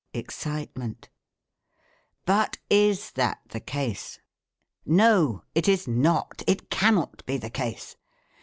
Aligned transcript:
(Excitement.) 0.15 1.09
"But 2.25 2.57
is 2.71 3.11
that 3.11 3.39
the 3.49 3.59
case? 3.59 4.17
No, 4.83 5.43
it 5.53 5.67
is 5.67 5.87
not, 5.87 6.41
it 6.47 6.71
cannot 6.71 7.23
be 7.27 7.37
the 7.37 7.51
case. 7.51 7.97